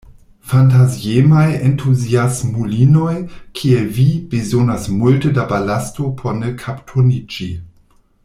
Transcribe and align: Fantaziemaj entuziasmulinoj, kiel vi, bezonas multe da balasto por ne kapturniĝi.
Fantaziemaj 0.51 1.49
entuziasmulinoj, 1.65 3.13
kiel 3.59 3.85
vi, 3.99 4.07
bezonas 4.33 4.89
multe 5.03 5.33
da 5.37 5.45
balasto 5.53 6.11
por 6.23 6.37
ne 6.41 6.51
kapturniĝi. 6.65 7.49